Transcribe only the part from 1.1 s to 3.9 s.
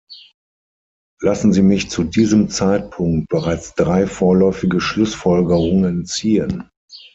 Lassen Sie mich zu diesem Zeitpunkt bereits